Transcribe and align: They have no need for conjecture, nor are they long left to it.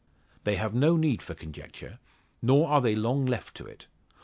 They 0.45 0.55
have 0.55 0.73
no 0.73 0.97
need 0.97 1.21
for 1.21 1.35
conjecture, 1.35 1.99
nor 2.41 2.69
are 2.69 2.81
they 2.81 2.95
long 2.95 3.27
left 3.27 3.53
to 3.57 3.67
it. 3.67 3.85